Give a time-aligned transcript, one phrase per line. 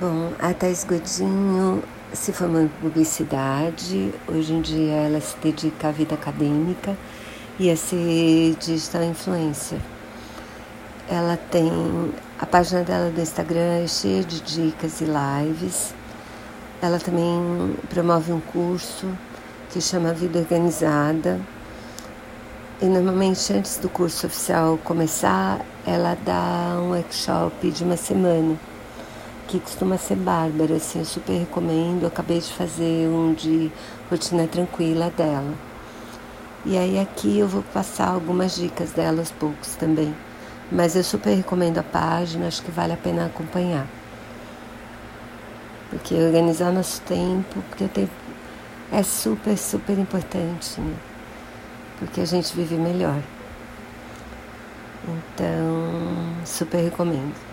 [0.00, 1.82] Bom, a Thais Godinho
[2.12, 6.96] se formou em publicidade, hoje em dia ela se dedica à vida acadêmica
[7.58, 9.80] e a ser digital influencer.
[11.08, 11.68] Ela tem
[12.38, 15.92] a página dela do Instagram é cheia de dicas e lives.
[16.80, 19.08] Ela também promove um curso
[19.68, 21.40] que chama Vida Organizada.
[22.80, 28.56] E normalmente antes do curso oficial começar, ela dá um workshop de uma semana
[29.48, 32.02] que costuma ser bárbara, assim, eu super recomendo.
[32.02, 33.72] Eu acabei de fazer um de
[34.10, 35.54] rotina tranquila dela.
[36.66, 40.14] E aí aqui eu vou passar algumas dicas dela aos poucos também.
[40.70, 43.86] Mas eu super recomendo a página, acho que vale a pena acompanhar.
[45.88, 48.12] Porque organizar nosso tempo, porque o tempo
[48.92, 50.94] é super, super importante, né?
[51.98, 53.18] Porque a gente vive melhor.
[55.08, 57.47] Então, super recomendo.